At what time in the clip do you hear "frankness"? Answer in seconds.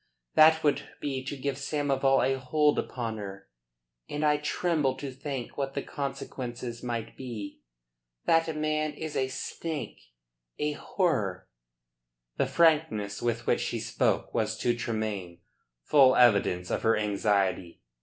12.47-13.21